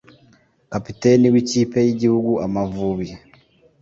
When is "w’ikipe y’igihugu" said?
1.33-2.31